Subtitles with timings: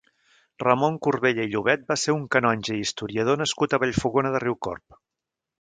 [0.61, 5.03] Ramon Corbella i Llobet va ser un canonge i historiador nascut a Vallfogona de Riucorb.